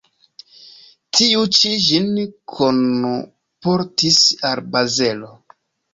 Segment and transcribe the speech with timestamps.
[1.17, 2.09] Tiu ĉi ĝin
[2.55, 4.19] kunportis
[4.51, 5.31] al Bazelo.